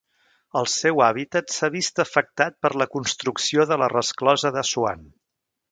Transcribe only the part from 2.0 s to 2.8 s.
afectat per